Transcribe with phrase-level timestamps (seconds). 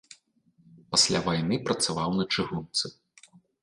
[0.95, 2.85] Пасля вайны працаваў на чыгунцы.